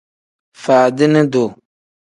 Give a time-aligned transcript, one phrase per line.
[0.63, 1.47] Faadini duu.